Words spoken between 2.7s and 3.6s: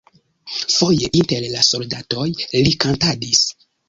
kantadis.